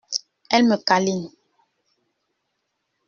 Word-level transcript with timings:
Elle 0.49 0.63
me 0.65 0.77
câline. 0.83 1.29